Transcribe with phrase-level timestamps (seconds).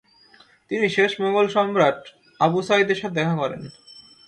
[0.71, 1.99] তিনি শেষ মোঙ্গল সম্রাট
[2.39, 3.61] আবু সাইদের সাথে দেখা করেন।